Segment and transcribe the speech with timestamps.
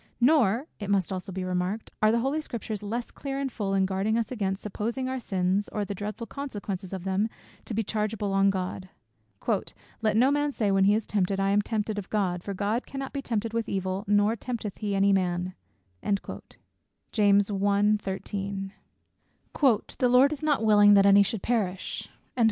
[0.19, 3.85] Nor (it must also be remarked) are the holy Scriptures less clear and full in
[3.85, 7.29] guarding us against supposing our sins, or the dreadful consequences of them,
[7.65, 8.89] to be chargeable on God.
[10.01, 12.87] "Let no man say when he is tempted, I am tempted of God: for God
[12.87, 15.53] cannot be tempted with evil, neither tempteth he any man:"
[16.01, 16.49] "The
[20.07, 22.09] Lord is not willing that any should perish."